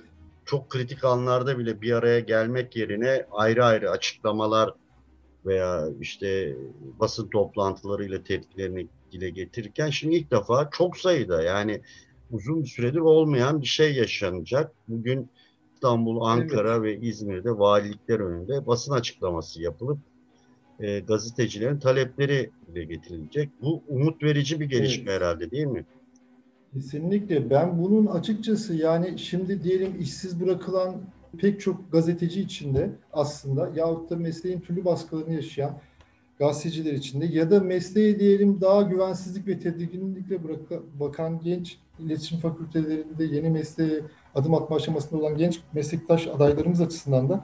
çok 0.45 0.69
kritik 0.69 1.03
anlarda 1.03 1.59
bile 1.59 1.81
bir 1.81 1.91
araya 1.91 2.19
gelmek 2.19 2.75
yerine 2.75 3.25
ayrı 3.31 3.65
ayrı 3.65 3.89
açıklamalar 3.89 4.73
veya 5.45 5.87
işte 6.01 6.55
basın 6.99 7.27
toplantılarıyla 7.27 8.23
tepkilerini 8.23 8.87
dile 9.11 9.29
getirirken 9.29 9.89
şimdi 9.89 10.15
ilk 10.15 10.31
defa 10.31 10.69
çok 10.71 10.97
sayıda 10.97 11.41
yani 11.43 11.81
uzun 12.31 12.63
süredir 12.63 12.99
olmayan 12.99 13.61
bir 13.61 13.67
şey 13.67 13.95
yaşanacak. 13.95 14.71
Bugün 14.87 15.29
İstanbul, 15.73 16.21
Ankara 16.21 16.75
evet. 16.75 17.01
ve 17.01 17.07
İzmir'de 17.07 17.57
valilikler 17.57 18.19
önünde 18.19 18.67
basın 18.67 18.93
açıklaması 18.93 19.61
yapılıp 19.61 19.97
e, 20.79 20.99
gazetecilerin 20.99 21.79
talepleri 21.79 22.49
dile 22.67 22.83
getirilecek. 22.83 23.49
Bu 23.61 23.83
umut 23.87 24.23
verici 24.23 24.59
bir 24.59 24.65
gelişme 24.65 25.11
evet. 25.11 25.21
herhalde 25.21 25.51
değil 25.51 25.65
mi? 25.65 25.85
Kesinlikle. 26.73 27.49
Ben 27.49 27.83
bunun 27.83 28.05
açıkçası 28.05 28.75
yani 28.75 29.19
şimdi 29.19 29.63
diyelim 29.63 30.01
işsiz 30.01 30.41
bırakılan 30.41 30.95
pek 31.37 31.61
çok 31.61 31.91
gazeteci 31.91 32.41
içinde 32.41 32.89
aslında 33.13 33.71
yahut 33.75 34.09
da 34.09 34.15
mesleğin 34.15 34.59
türlü 34.59 34.85
baskılarını 34.85 35.33
yaşayan 35.33 35.79
gazeteciler 36.39 36.93
içinde 36.93 37.25
ya 37.25 37.51
da 37.51 37.59
mesleğe 37.59 38.19
diyelim 38.19 38.61
daha 38.61 38.81
güvensizlik 38.81 39.47
ve 39.47 39.59
tedirginlikle 39.59 40.39
bakan 40.99 41.41
genç 41.41 41.77
iletişim 41.99 42.39
fakültelerinde 42.39 43.23
yeni 43.23 43.49
mesleğe 43.49 44.01
adım 44.35 44.53
atma 44.53 44.75
aşamasında 44.75 45.21
olan 45.21 45.37
genç 45.37 45.59
meslektaş 45.73 46.27
adaylarımız 46.27 46.81
açısından 46.81 47.29
da 47.29 47.43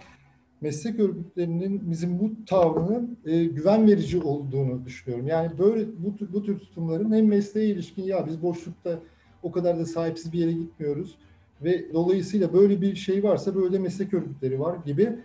meslek 0.61 0.99
örgütlerinin 0.99 1.91
bizim 1.91 2.19
bu 2.19 2.45
tavrının 2.45 3.17
e, 3.25 3.43
güven 3.43 3.87
verici 3.87 4.21
olduğunu 4.21 4.85
düşünüyorum. 4.85 5.27
Yani 5.27 5.57
böyle 5.59 5.87
bu, 5.87 6.33
bu 6.33 6.43
tür 6.43 6.59
tutumların 6.59 7.13
hem 7.13 7.27
mesleğe 7.27 7.67
ilişkin 7.67 8.03
ya 8.03 8.27
biz 8.27 8.41
boşlukta 8.41 8.99
o 9.43 9.51
kadar 9.51 9.79
da 9.79 9.85
sahipsiz 9.85 10.33
bir 10.33 10.39
yere 10.39 10.51
gitmiyoruz 10.51 11.17
ve 11.63 11.93
dolayısıyla 11.93 12.53
böyle 12.53 12.81
bir 12.81 12.95
şey 12.95 13.23
varsa 13.23 13.55
böyle 13.55 13.79
meslek 13.79 14.13
örgütleri 14.13 14.59
var 14.59 14.77
gibi. 14.85 15.15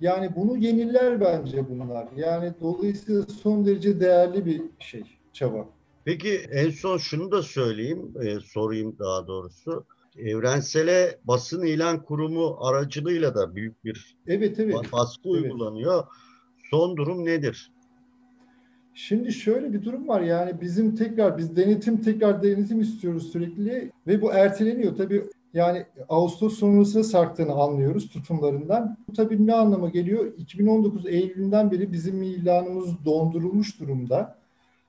Yani 0.00 0.30
bunu 0.36 0.56
yeniler 0.56 1.20
bence 1.20 1.70
bunlar. 1.70 2.08
Yani 2.16 2.52
dolayısıyla 2.60 3.22
son 3.22 3.66
derece 3.66 4.00
değerli 4.00 4.46
bir 4.46 4.62
şey, 4.78 5.02
çaba. 5.32 5.68
Peki 6.04 6.40
en 6.50 6.70
son 6.70 6.98
şunu 6.98 7.30
da 7.30 7.42
söyleyeyim, 7.42 8.14
e, 8.22 8.40
sorayım 8.40 8.96
daha 8.98 9.26
doğrusu. 9.26 9.84
Evrensele 10.16 11.18
basın 11.24 11.62
ilan 11.62 12.02
kurumu 12.02 12.56
aracılığıyla 12.60 13.34
da 13.34 13.54
büyük 13.54 13.84
bir 13.84 14.16
evet, 14.26 14.60
evet. 14.60 14.92
baskı 14.92 15.28
evet. 15.28 15.42
uygulanıyor. 15.42 16.04
Son 16.70 16.96
durum 16.96 17.24
nedir? 17.24 17.72
Şimdi 18.94 19.32
şöyle 19.32 19.72
bir 19.72 19.84
durum 19.84 20.08
var 20.08 20.20
yani 20.20 20.60
bizim 20.60 20.96
tekrar 20.96 21.38
biz 21.38 21.56
denetim 21.56 22.02
tekrar 22.02 22.42
denetim 22.42 22.80
istiyoruz 22.80 23.32
sürekli 23.32 23.92
ve 24.06 24.22
bu 24.22 24.32
erteleniyor. 24.32 24.96
Tabii 24.96 25.24
yani 25.54 25.86
Ağustos 26.08 26.58
sonrasına 26.58 27.02
sarktığını 27.02 27.52
anlıyoruz 27.52 28.08
tutumlarından. 28.08 28.96
Bu 29.08 29.12
tabii 29.12 29.46
ne 29.46 29.54
anlama 29.54 29.88
geliyor? 29.88 30.32
2019 30.38 31.06
Eylül'ünden 31.06 31.70
beri 31.70 31.92
bizim 31.92 32.22
ilanımız 32.22 33.04
dondurulmuş 33.04 33.80
durumda. 33.80 34.38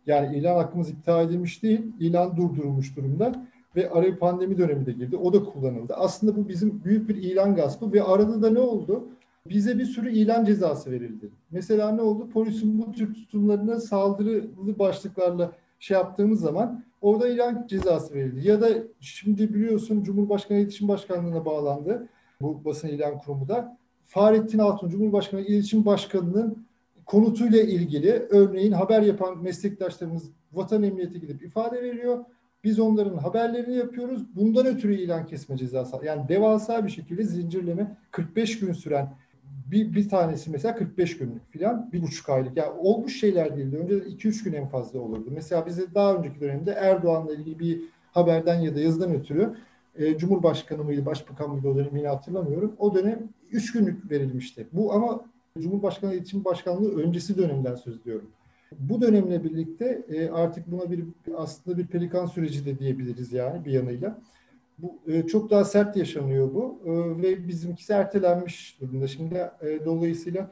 Yani 0.06 0.38
ilan 0.38 0.56
hakkımız 0.56 0.90
iptal 0.90 1.26
edilmiş 1.26 1.64
değil, 1.64 1.82
ilan 2.00 2.38
durdurulmuş 2.38 2.96
durumda 2.96 3.48
ve 3.76 3.90
araya 3.90 4.18
pandemi 4.18 4.58
dönemi 4.58 4.86
de 4.86 4.92
girdi. 4.92 5.18
O 5.18 5.34
da 5.34 5.44
kullanıldı. 5.44 5.94
Aslında 5.94 6.36
bu 6.36 6.50
bizim 6.50 6.84
büyük 6.84 7.10
bir 7.10 7.16
ilan 7.16 7.56
gaspı 7.56 7.94
ve 7.94 8.04
arada 8.04 8.42
da 8.42 8.50
ne 8.50 8.60
oldu? 8.60 9.08
Bize 9.50 9.80
bir 9.80 9.86
sürü 9.86 10.12
ilan 10.12 10.46
cezası 10.46 10.92
verildi. 10.92 11.30
Mesela 11.52 11.92
ne 11.92 12.02
oldu? 12.02 12.30
Polisin 12.30 12.80
bu 12.82 12.92
tür 12.92 13.14
tutumlarına 13.14 13.80
saldırılı 13.80 14.80
başlıklarla 14.80 15.52
şey 15.80 15.98
yaptığımız 15.98 16.40
zaman 16.40 16.84
orada 17.02 17.28
ilan 17.28 17.68
cezası 17.68 18.14
verildi. 18.14 18.48
Ya 18.48 18.62
da 18.62 18.70
şimdi 19.00 19.54
biliyorsun 19.54 20.04
Cumhurbaşkanı 20.04 20.58
İletişim 20.58 20.88
Başkanlığı'na 20.88 21.46
bağlandı. 21.46 22.08
Bu 22.42 22.66
basın 22.66 22.88
ilan 22.88 23.18
kurumu 23.18 23.48
da. 23.48 23.78
Fahrettin 24.06 24.60
Altun 24.60 24.90
Cumhurbaşkanı 24.90 25.42
İletişim 25.42 25.86
Başkanı'nın 25.86 26.66
konutuyla 27.06 27.62
ilgili 27.62 28.12
örneğin 28.12 28.72
haber 28.72 29.02
yapan 29.02 29.44
meslektaşlarımız 29.44 30.32
vatan 30.54 30.84
emniyete 30.84 31.20
gidip 31.20 31.44
ifade 31.44 31.82
veriyor. 31.82 32.26
Biz 32.64 32.80
onların 32.80 33.18
haberlerini 33.18 33.76
yapıyoruz. 33.76 34.36
Bundan 34.36 34.66
ötürü 34.66 34.94
ilan 34.94 35.26
kesme 35.26 35.58
cezası. 35.58 35.98
Yani 36.06 36.30
devasa 36.30 36.86
bir 36.86 36.90
şekilde 36.90 37.24
zincirleme 37.24 37.98
45 38.12 38.60
gün 38.60 38.74
süren 38.74 39.14
bir, 39.72 39.94
bir 39.94 40.10
tanesi 40.10 40.52
mesela 40.52 40.76
45 40.76 41.18
günlük 41.18 41.52
filan 41.52 41.92
bir 41.94 42.02
buçuk 42.02 42.30
aylık. 42.30 42.58
Yani 42.58 42.72
olmuş 42.80 43.20
şeyler 43.20 43.58
değildi. 43.58 43.78
Önce 43.78 43.96
2-3 43.96 44.44
gün 44.44 44.54
en 44.54 44.68
fazla 44.68 45.00
olurdu. 45.00 45.30
Mesela 45.32 45.66
bize 45.66 45.94
daha 45.96 46.16
önceki 46.16 46.42
dönemde 46.42 46.72
Erdoğan'la 46.72 47.34
ilgili 47.34 47.60
bir 47.60 47.82
haberden 48.12 48.60
ya 48.60 48.76
da 48.76 48.80
yazıdan 48.80 49.16
ötürü 49.16 49.56
e, 49.96 50.18
Cumhurbaşkanı 50.18 50.84
mıydı, 50.84 51.06
Başbakan 51.06 51.50
mıydı 51.50 51.68
o 51.68 51.76
dönem 51.76 52.06
hatırlamıyorum. 52.06 52.76
O 52.80 52.96
dönem 52.96 53.20
3 53.52 53.72
günlük 53.72 54.12
verilmişti. 54.12 54.68
Bu 54.74 54.94
ama 54.94 55.26
Cumhurbaşkanı 55.60 56.14
İletişim 56.14 56.46
Başkanlığı 56.46 57.02
öncesi 57.02 57.38
dönemden 57.38 57.76
söz 57.76 58.02
ediyorum. 58.02 58.30
Bu 58.80 59.02
dönemle 59.02 59.44
birlikte 59.44 60.06
e, 60.10 60.30
artık 60.30 60.72
buna 60.72 60.92
bir 60.92 61.06
aslında 61.38 61.78
bir 61.78 61.88
pelikan 61.88 62.26
süreci 62.26 62.66
de 62.66 62.80
diyebiliriz 62.80 63.34
yani 63.34 63.66
bir 63.66 63.72
yanıyla. 63.72 64.22
Bu 64.78 65.00
e, 65.08 65.28
çok 65.28 65.50
daha 65.50 65.66
sert 65.66 65.98
yaşanıyor 65.98 66.54
bu 66.54 66.80
e, 66.86 67.22
ve 67.22 67.48
bizimkisi 67.48 67.94
ertelenmiş 67.94 68.78
durumda. 68.82 69.08
Şimdi 69.08 69.36
e, 69.36 69.86
dolayısıyla 69.86 70.52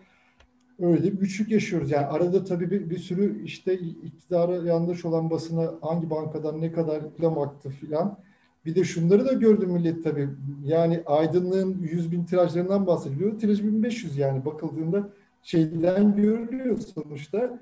öyle 0.80 1.04
bir 1.04 1.20
güçlük 1.20 1.52
yaşıyoruz. 1.52 1.92
Yani 1.92 2.06
arada 2.06 2.44
tabii 2.44 2.72
bir, 2.72 2.90
bir 2.90 2.98
sürü 2.98 3.44
işte 3.44 3.74
iktidara 3.80 4.56
yanlış 4.56 5.06
olan 5.06 5.30
basına 5.30 5.74
hangi 5.82 6.10
bankadan 6.10 6.62
ne 6.62 6.72
kadar 6.72 7.04
reklam 7.04 7.40
aktı 7.40 7.70
filan. 7.70 8.18
Bir 8.66 8.76
de 8.76 8.84
şunları 8.84 9.26
da 9.26 9.34
gördü 9.34 9.66
millet 9.68 10.04
tabii. 10.04 10.30
Yani 10.64 11.04
aydınlığın 11.06 11.78
100 11.82 12.12
bin 12.12 12.26
tirajlarından 12.26 12.88
bahsediliyor. 12.88 13.40
Tiraj 13.40 13.64
1500 13.64 14.18
yani 14.18 14.46
bakıldığında 14.46 15.10
şeyden 15.44 16.16
görülüyor 16.16 16.78
sonuçta. 16.78 17.60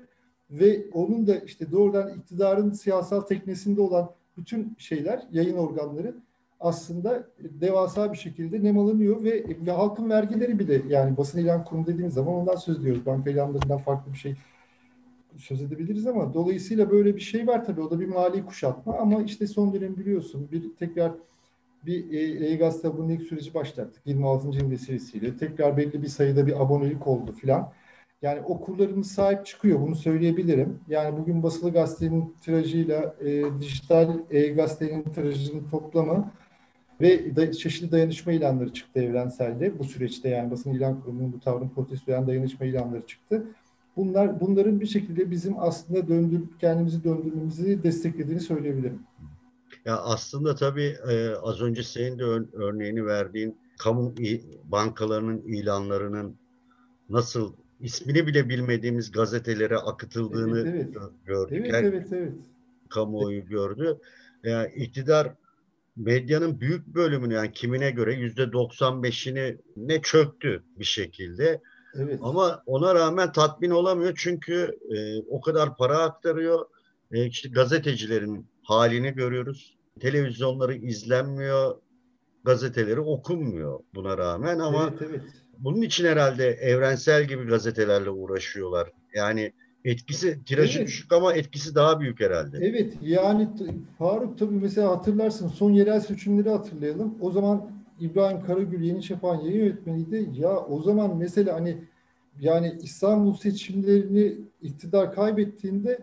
Ve 0.50 0.84
onun 0.92 1.26
da 1.26 1.36
işte 1.36 1.72
doğrudan 1.72 2.14
iktidarın 2.18 2.70
siyasal 2.70 3.20
teknesinde 3.20 3.80
olan 3.80 4.10
bütün 4.36 4.76
şeyler, 4.78 5.22
yayın 5.32 5.56
organları 5.56 6.14
aslında 6.60 7.28
devasa 7.38 8.12
bir 8.12 8.18
şekilde 8.18 8.64
nem 8.64 8.78
alınıyor 8.78 9.24
ve, 9.24 9.44
ve 9.66 9.70
halkın 9.70 10.10
vergileri 10.10 10.58
bile 10.58 10.82
yani 10.88 11.16
basın 11.16 11.38
ilan 11.38 11.64
kurumu 11.64 11.86
dediğimiz 11.86 12.14
zaman 12.14 12.34
ondan 12.34 12.56
söz 12.56 12.80
ediyoruz. 12.80 13.06
Banka 13.06 13.30
ilanlarından 13.30 13.78
farklı 13.78 14.12
bir 14.12 14.18
şey 14.18 14.34
söz 15.36 15.62
edebiliriz 15.62 16.06
ama 16.06 16.34
dolayısıyla 16.34 16.90
böyle 16.90 17.16
bir 17.16 17.20
şey 17.20 17.46
var 17.46 17.64
tabii 17.64 17.80
o 17.80 17.90
da 17.90 18.00
bir 18.00 18.06
mali 18.06 18.44
kuşatma 18.46 18.96
ama 18.98 19.22
işte 19.22 19.46
son 19.46 19.72
dönem 19.72 19.96
biliyorsun 19.96 20.48
bir 20.52 20.62
tekrar 20.78 21.12
bir 21.86 22.12
e-gazete 22.40 22.88
abonelik 22.88 23.22
süreci 23.22 23.54
başlattık 23.54 24.02
26. 24.06 24.48
yıl 24.48 24.70
vesilesiyle. 24.70 25.36
Tekrar 25.36 25.76
belli 25.76 26.02
bir 26.02 26.08
sayıda 26.08 26.46
bir 26.46 26.62
abonelik 26.62 27.06
oldu 27.06 27.32
filan. 27.32 27.72
Yani 28.22 28.40
okurlarımız 28.40 29.10
sahip 29.10 29.46
çıkıyor 29.46 29.80
bunu 29.80 29.96
söyleyebilirim. 29.96 30.80
Yani 30.88 31.18
bugün 31.18 31.42
basılı 31.42 31.72
gazetenin 31.72 32.34
tirajıyla 32.40 33.14
e, 33.20 33.44
dijital 33.60 34.18
e-gazetenin 34.30 35.02
tirajının 35.02 35.68
toplamı 35.70 36.32
ve 37.00 37.36
da, 37.36 37.52
çeşitli 37.52 37.92
dayanışma 37.92 38.32
ilanları 38.32 38.72
çıktı 38.72 39.00
evrenselde. 39.00 39.78
Bu 39.78 39.84
süreçte 39.84 40.28
yani 40.28 40.50
basın 40.50 40.74
ilan 40.74 41.00
kurumunun 41.00 41.32
bu 41.32 41.40
tavrını 41.40 41.70
protestolayan 41.74 42.26
dayanışma 42.26 42.66
ilanları 42.66 43.06
çıktı. 43.06 43.44
Bunlar 43.96 44.40
bunların 44.40 44.80
bir 44.80 44.86
şekilde 44.86 45.30
bizim 45.30 45.54
aslında 45.58 46.08
döndür 46.08 46.42
kendimizi 46.60 47.04
döndürmemizi 47.04 47.82
desteklediğini 47.82 48.40
söyleyebilirim. 48.40 49.02
Ya 49.84 49.96
aslında 49.96 50.54
tabii 50.54 50.96
e, 51.10 51.28
az 51.42 51.60
önce 51.60 51.82
senin 51.82 52.18
de 52.18 52.24
ör, 52.24 52.46
örneğini 52.52 53.06
verdiğin 53.06 53.56
kamu 53.78 54.14
bankalarının 54.64 55.38
ilanlarının 55.38 56.36
nasıl 57.08 57.52
ismini 57.80 58.26
bile 58.26 58.48
bilmediğimiz 58.48 59.10
gazetelere 59.10 59.76
akıtıldığını 59.76 60.60
evet, 60.60 60.74
evet. 60.74 61.10
gördük. 61.26 61.66
Evet, 61.66 61.84
evet, 61.84 62.06
evet. 62.12 62.32
Kamuoyu 62.88 63.46
gördü. 63.46 63.98
Yani 64.44 64.72
iktidar 64.76 65.34
medyanın 65.96 66.60
büyük 66.60 66.86
bölümünü 66.86 67.34
yani 67.34 67.52
kimine 67.52 67.90
göre 67.90 68.14
yüzde 68.14 68.42
95'ini 68.42 69.58
ne 69.76 70.02
çöktü 70.02 70.62
bir 70.78 70.84
şekilde. 70.84 71.60
Evet. 71.94 72.20
Ama 72.22 72.62
ona 72.66 72.94
rağmen 72.94 73.32
tatmin 73.32 73.70
olamıyor 73.70 74.12
çünkü 74.16 74.78
e, 74.90 75.22
o 75.30 75.40
kadar 75.40 75.76
para 75.76 75.98
aktarıyor. 75.98 76.66
E, 77.12 77.26
işte 77.26 77.48
gazetecilerin 77.48 78.46
halini 78.62 79.14
görüyoruz. 79.14 79.76
televizyonları 80.00 80.74
izlenmiyor, 80.74 81.76
gazeteleri 82.44 83.00
okunmuyor 83.00 83.80
buna 83.94 84.18
rağmen 84.18 84.58
ama 84.58 84.88
Evet, 84.88 85.02
evet. 85.10 85.22
Bunun 85.58 85.82
için 85.82 86.04
herhalde 86.04 86.46
evrensel 86.46 87.24
gibi 87.24 87.44
gazetelerle 87.46 88.10
uğraşıyorlar. 88.10 88.92
Yani 89.14 89.52
etkisi 89.84 90.44
tirajı 90.44 90.78
Evet. 90.78 90.88
düşük 90.88 91.12
ama 91.12 91.32
etkisi 91.34 91.74
daha 91.74 92.00
büyük 92.00 92.20
herhalde. 92.20 92.58
Evet 92.62 92.94
yani 93.02 93.48
Faruk 93.98 94.38
tabii 94.38 94.54
mesela 94.54 94.88
hatırlarsın 94.90 95.48
son 95.48 95.70
yerel 95.72 96.00
seçimleri 96.00 96.50
hatırlayalım. 96.50 97.14
O 97.20 97.30
zaman 97.30 97.70
İbrahim 98.00 98.44
Karagül 98.46 98.82
Yeni 98.82 99.02
Şafak'ın 99.02 99.44
yayın 99.44 99.64
yönetmeniydi. 99.64 100.28
Ya 100.40 100.56
o 100.56 100.82
zaman 100.82 101.16
mesela 101.16 101.54
hani 101.54 101.76
yani 102.40 102.76
İstanbul 102.82 103.34
seçimlerini 103.34 104.34
iktidar 104.62 105.14
kaybettiğinde 105.14 105.98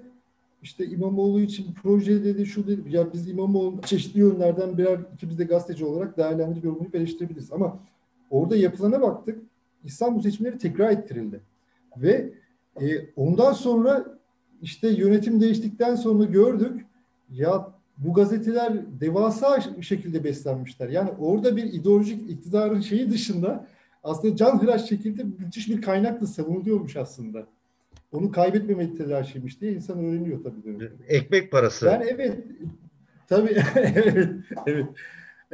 işte 0.64 0.86
İmamoğlu 0.86 1.42
için 1.42 1.66
proje 1.84 2.24
dedi 2.24 2.46
şu 2.46 2.68
dedi. 2.68 2.96
Ya 2.96 3.14
biz 3.14 3.30
İmamoğlu 3.30 3.82
çeşitli 3.82 4.20
yönlerden 4.20 4.78
birer 4.78 5.00
ikimiz 5.14 5.40
de 5.40 5.44
gazeteci 5.44 5.86
olarak 5.86 6.18
değerlendirip 6.18 6.64
yorumlayıp 6.64 6.96
eleştirebiliriz. 6.96 7.52
Ama 7.52 7.80
orada 8.30 8.56
yapılana 8.56 9.02
baktık. 9.02 9.40
İstanbul 9.84 10.22
seçimleri 10.22 10.58
tekrar 10.58 10.92
ettirildi. 10.92 11.42
Ve 11.98 12.30
e, 12.82 12.86
ondan 13.16 13.54
sonra 13.54 14.06
işte 14.62 14.90
yönetim 14.90 15.42
değiştikten 15.42 15.96
sonra 15.96 16.24
gördük 16.24 16.86
ya 17.32 17.76
bu 17.98 18.14
gazeteler 18.14 18.74
devasa 19.00 19.62
şekilde 19.82 20.24
beslenmişler. 20.24 20.90
Yani 20.90 21.10
orada 21.20 21.56
bir 21.58 21.64
ideolojik 21.64 22.30
iktidarın 22.30 22.82
şeyi 22.82 23.12
dışında 23.12 23.68
aslında 24.04 24.36
canhıraş 24.36 24.90
şekilde 24.90 25.24
müthiş 25.24 25.70
bir 25.70 25.82
kaynakla 25.82 26.28
savunuluyormuş 26.28 26.96
aslında. 26.96 27.48
Onu 28.12 28.32
kaybetmemeli 28.32 28.96
telaşıymış 28.96 29.62
diye 29.62 29.74
insan 29.74 30.00
öğreniyor 30.00 30.44
tabii. 30.44 30.92
Ekmek 31.08 31.52
parası. 31.52 31.86
Yani 31.86 32.06
evet 32.08 32.38
tabii 33.28 33.50
evet 33.76 34.30
evet. 34.68 34.86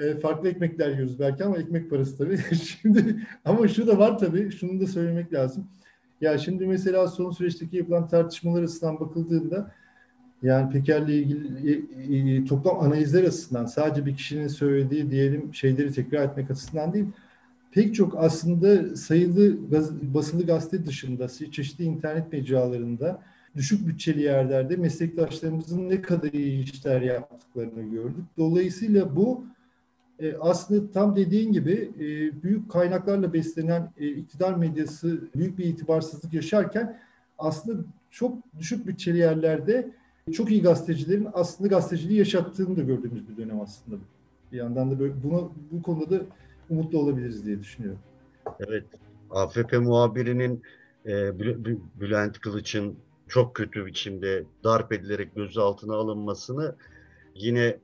E, 0.01 0.19
farklı 0.19 0.49
ekmekler 0.49 0.89
yiyoruz 0.89 1.19
belki 1.19 1.43
ama 1.43 1.57
ekmek 1.57 1.89
parası 1.89 2.17
tabii. 2.17 2.37
Şimdi 2.81 3.27
ama 3.45 3.67
şu 3.67 3.87
da 3.87 3.99
var 3.99 4.19
tabii. 4.19 4.51
Şunu 4.51 4.79
da 4.79 4.87
söylemek 4.87 5.33
lazım. 5.33 5.67
Ya 6.21 6.37
şimdi 6.37 6.67
mesela 6.67 7.07
son 7.07 7.31
süreçteki 7.31 7.77
yapılan 7.77 8.07
tartışmalar 8.07 8.63
açısından 8.63 8.99
bakıldığında 8.99 9.71
yani 10.43 10.71
Peker'le 10.71 11.09
ilgili 11.09 11.71
e, 11.71 12.35
e, 12.35 12.45
toplam 12.45 12.79
analizler 12.79 13.23
açısından 13.23 13.65
sadece 13.65 14.05
bir 14.05 14.15
kişinin 14.15 14.47
söylediği 14.47 15.11
diyelim 15.11 15.53
şeyleri 15.53 15.93
tekrar 15.93 16.27
etmek 16.27 16.51
açısından 16.51 16.93
değil 16.93 17.05
pek 17.71 17.95
çok 17.95 18.17
aslında 18.17 18.95
sayılı 18.95 19.69
gaz, 19.69 20.01
basılı 20.13 20.45
gazete 20.45 20.85
dışında 20.85 21.27
çeşitli 21.51 21.83
internet 21.83 22.33
mecralarında 22.33 23.21
düşük 23.55 23.87
bütçeli 23.87 24.21
yerlerde 24.21 24.75
meslektaşlarımızın 24.75 25.89
ne 25.89 26.01
kadar 26.01 26.31
iyi 26.31 26.63
işler 26.63 27.01
yaptıklarını 27.01 27.91
gördük. 27.91 28.25
Dolayısıyla 28.37 29.15
bu 29.15 29.45
e, 30.21 30.37
aslında 30.39 30.91
tam 30.91 31.15
dediğin 31.15 31.51
gibi 31.51 31.91
e, 31.95 32.43
büyük 32.43 32.71
kaynaklarla 32.71 33.33
beslenen 33.33 33.93
e, 33.97 34.07
iktidar 34.07 34.53
medyası 34.53 35.21
büyük 35.35 35.57
bir 35.57 35.65
itibarsızlık 35.65 36.33
yaşarken 36.33 36.99
aslında 37.37 37.83
çok 38.11 38.37
düşük 38.59 38.87
bütçeli 38.87 39.17
yerlerde 39.17 39.91
çok 40.33 40.51
iyi 40.51 40.61
gazetecilerin 40.61 41.27
aslında 41.33 41.67
gazeteciliği 41.67 42.19
yaşattığını 42.19 42.77
da 42.77 42.81
gördüğümüz 42.81 43.29
bir 43.29 43.37
dönem 43.37 43.61
aslında. 43.61 43.97
Bir 44.51 44.57
yandan 44.57 44.91
da 44.91 44.99
böyle 44.99 45.13
bunu 45.23 45.51
bu 45.71 45.81
konuda 45.81 46.09
da 46.09 46.25
umutlu 46.69 46.99
olabiliriz 46.99 47.45
diye 47.45 47.59
düşünüyorum. 47.59 47.99
Evet. 48.59 48.85
AFP 49.31 49.73
muhabirinin 49.73 50.61
e, 51.05 51.39
Bülent 51.99 52.39
Kılıç'ın 52.39 52.95
çok 53.27 53.55
kötü 53.55 53.85
biçimde 53.85 54.43
darp 54.63 54.93
edilerek 54.93 55.35
gözaltına 55.35 55.95
alınmasını 55.95 56.75
yine 57.35 57.77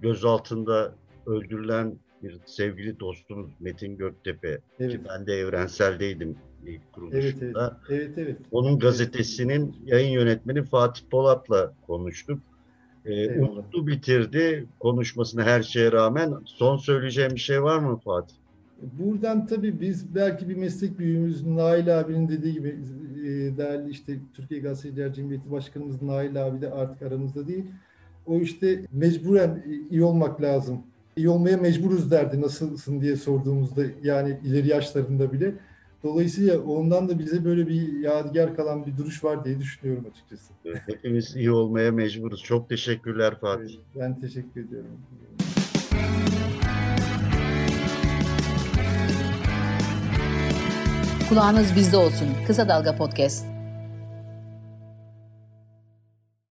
gözaltında 0.00 0.94
öldürülen 1.30 1.94
bir 2.22 2.38
sevgili 2.46 3.00
dostumuz 3.00 3.50
Metin 3.60 3.96
Göktepe 3.96 4.58
evet. 4.80 4.92
ki 4.92 5.00
ben 5.08 5.26
de 5.26 5.32
evrenseldeydim 5.34 6.36
ilk 6.66 6.92
kuruluşunda. 6.92 7.78
Evet, 7.88 8.00
evet. 8.00 8.10
evet, 8.16 8.18
evet. 8.18 8.36
Onun 8.50 8.78
gazetesinin 8.78 9.76
yayın 9.84 10.10
yönetmeni 10.10 10.62
Fatih 10.62 11.02
Polat'la 11.10 11.72
konuştuk. 11.86 12.38
Ee, 13.04 13.40
umutlu 13.40 13.86
bitirdi 13.86 14.66
konuşmasını 14.80 15.42
her 15.42 15.62
şeye 15.62 15.92
rağmen. 15.92 16.34
Son 16.44 16.76
söyleyeceğim 16.76 17.34
bir 17.34 17.40
şey 17.40 17.62
var 17.62 17.78
mı 17.78 18.00
Fatih? 18.04 18.34
Buradan 18.98 19.46
tabii 19.46 19.80
biz 19.80 20.14
belki 20.14 20.48
bir 20.48 20.56
meslek 20.56 20.98
büyüğümüz 20.98 21.46
Nail 21.46 22.00
abinin 22.00 22.28
dediği 22.28 22.52
gibi 22.52 22.68
e, 23.18 23.56
değerli 23.56 23.90
işte 23.90 24.18
Türkiye 24.34 24.60
Gazeteciler 24.60 25.12
Cemiyeti 25.12 25.50
Başkanımız 25.50 26.02
Nail 26.02 26.46
abi 26.46 26.60
de 26.60 26.70
artık 26.70 27.02
aramızda 27.02 27.48
değil. 27.48 27.64
O 28.26 28.40
işte 28.40 28.84
mecburen 28.92 29.64
iyi 29.90 30.04
olmak 30.04 30.42
lazım. 30.42 30.82
İyi 31.16 31.28
olmaya 31.28 31.56
mecburuz 31.56 32.10
derdi 32.10 32.40
nasılsın 32.40 33.00
diye 33.00 33.16
sorduğumuzda 33.16 33.82
yani 34.02 34.38
ileri 34.44 34.68
yaşlarında 34.68 35.32
bile. 35.32 35.54
Dolayısıyla 36.04 36.60
ondan 36.60 37.08
da 37.08 37.18
bize 37.18 37.44
böyle 37.44 37.68
bir 37.68 37.98
yadigar 37.98 38.56
kalan 38.56 38.86
bir 38.86 38.96
duruş 38.96 39.24
var 39.24 39.44
diye 39.44 39.58
düşünüyorum 39.58 40.06
açıkçası. 40.10 40.52
Hepimiz 40.86 41.36
iyi 41.36 41.50
olmaya 41.50 41.92
mecburuz. 41.92 42.42
Çok 42.42 42.68
teşekkürler 42.68 43.40
Fatih. 43.40 43.74
Ben 43.96 44.20
teşekkür 44.20 44.64
ediyorum. 44.66 44.90
Kulağınız 51.28 51.76
bizde 51.76 51.96
olsun. 51.96 52.28
Kısa 52.46 52.68
Dalga 52.68 52.96
Podcast. 52.96 53.59